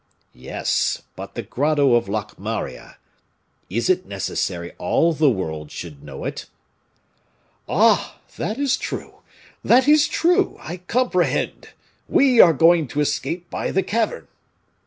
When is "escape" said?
12.99-13.51